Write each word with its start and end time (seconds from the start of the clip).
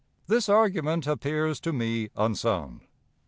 "This 0.25 0.49
argument 0.49 1.05
appears 1.05 1.59
to 1.59 1.71
me 1.71 2.09
unsound. 2.15 2.81